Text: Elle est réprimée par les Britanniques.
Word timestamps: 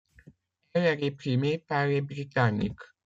Elle 0.73 0.85
est 0.85 0.95
réprimée 0.95 1.59
par 1.59 1.85
les 1.85 2.01
Britanniques. 2.01 2.81